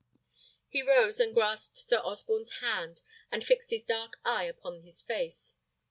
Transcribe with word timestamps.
He 0.67 0.81
rose 0.81 1.19
and 1.19 1.31
grasped 1.31 1.77
Sir 1.77 1.99
Osborne's 1.99 2.53
hand, 2.53 3.01
and 3.31 3.43
fixed 3.45 3.69
his 3.69 3.83
dark 3.83 4.13
eye 4.25 4.45
upon 4.45 4.81
his 4.81 5.03
face. 5.03 5.53